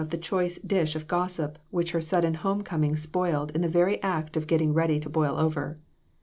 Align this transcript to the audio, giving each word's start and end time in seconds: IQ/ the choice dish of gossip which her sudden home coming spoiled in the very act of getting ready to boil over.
IQ/ 0.01 0.09
the 0.09 0.17
choice 0.17 0.57
dish 0.57 0.95
of 0.95 1.07
gossip 1.07 1.59
which 1.69 1.91
her 1.91 2.01
sudden 2.01 2.33
home 2.33 2.63
coming 2.63 2.95
spoiled 2.95 3.51
in 3.51 3.61
the 3.61 3.67
very 3.69 4.01
act 4.01 4.35
of 4.35 4.47
getting 4.47 4.73
ready 4.73 4.99
to 4.99 5.11
boil 5.11 5.37
over. 5.37 5.77